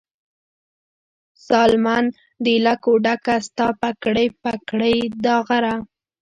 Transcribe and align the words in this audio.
ستالمن 1.43 2.05
د 2.43 2.45
لکو 2.65 2.91
ډکه، 3.05 3.35
ستا 3.47 3.67
پګړۍ، 3.81 4.27
پګړۍ 4.43 4.97
داغداره 5.25 5.73